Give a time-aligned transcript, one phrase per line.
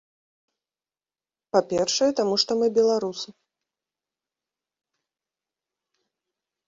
[1.55, 3.29] Па першае, таму што мы беларусы.